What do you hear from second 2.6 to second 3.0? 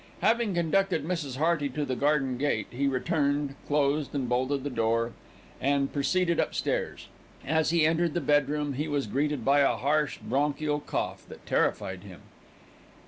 he